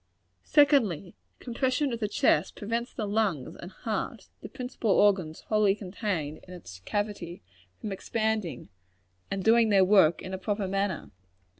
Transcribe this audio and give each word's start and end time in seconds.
Secondly 0.47 1.13
compression 1.37 1.93
of 1.93 1.99
the 1.99 2.07
chest 2.07 2.55
prevents 2.55 2.91
the 2.91 3.05
lungs 3.07 3.55
and 3.57 3.69
heart 3.71 4.29
the 4.41 4.49
principal 4.49 4.89
organs 4.89 5.41
wholly 5.41 5.75
contained 5.75 6.39
in 6.47 6.55
its 6.55 6.79
cavity 6.85 7.43
from 7.79 7.91
expanding, 7.91 8.69
and 9.29 9.43
doing 9.43 9.69
their 9.69 9.85
work 9.85 10.19
in 10.23 10.33
a 10.33 10.39
proper 10.39 10.67
manner. 10.67 11.11